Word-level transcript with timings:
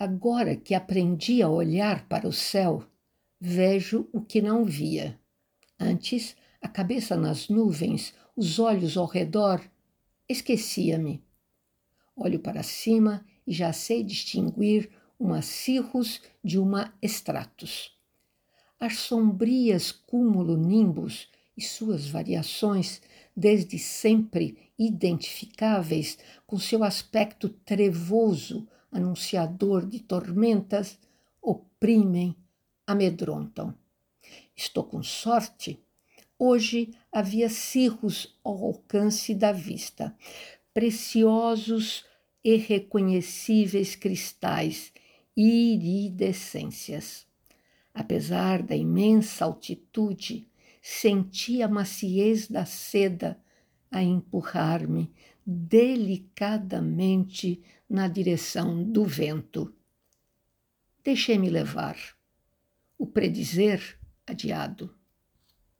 Agora 0.00 0.56
que 0.56 0.74
aprendi 0.74 1.42
a 1.42 1.48
olhar 1.50 2.08
para 2.08 2.26
o 2.26 2.32
céu, 2.32 2.82
vejo 3.38 4.08
o 4.14 4.22
que 4.22 4.40
não 4.40 4.64
via. 4.64 5.20
Antes, 5.78 6.34
a 6.62 6.68
cabeça 6.68 7.18
nas 7.18 7.50
nuvens, 7.50 8.14
os 8.34 8.58
olhos 8.58 8.96
ao 8.96 9.04
redor, 9.04 9.60
esquecia-me. 10.26 11.22
Olho 12.16 12.40
para 12.40 12.62
cima 12.62 13.26
e 13.46 13.52
já 13.52 13.74
sei 13.74 14.02
distinguir 14.02 14.90
uma 15.18 15.42
cirrus 15.42 16.22
de 16.42 16.58
uma 16.58 16.94
estratus. 17.02 17.94
As 18.78 19.00
sombrias 19.00 19.92
cúmulo-nimbus 19.92 21.28
e 21.54 21.60
suas 21.60 22.08
variações, 22.08 23.02
desde 23.36 23.78
sempre 23.78 24.72
identificáveis 24.78 26.16
com 26.46 26.58
seu 26.58 26.82
aspecto 26.82 27.50
trevoso, 27.50 28.66
anunciador 28.90 29.86
de 29.86 30.00
tormentas, 30.00 30.98
oprimem, 31.40 32.36
amedrontam. 32.86 33.74
Estou 34.56 34.84
com 34.84 35.02
sorte. 35.02 35.78
Hoje 36.38 36.94
havia 37.12 37.48
cirros 37.48 38.38
ao 38.42 38.64
alcance 38.64 39.34
da 39.34 39.52
vista, 39.52 40.16
preciosos 40.72 42.04
e 42.42 42.56
reconhecíveis 42.56 43.94
cristais, 43.94 44.92
iridescências. 45.36 47.26
Apesar 47.92 48.62
da 48.62 48.74
imensa 48.74 49.44
altitude, 49.44 50.48
senti 50.80 51.62
a 51.62 51.68
maciez 51.68 52.48
da 52.48 52.64
seda 52.64 53.38
a 53.90 54.02
empurrar-me 54.02 55.12
delicadamente 55.44 57.60
na 57.88 58.06
direção 58.06 58.84
do 58.84 59.04
vento. 59.04 59.74
Deixei-me 61.02 61.50
levar. 61.50 61.96
O 62.96 63.04
predizer 63.06 63.98
adiado. 64.26 64.94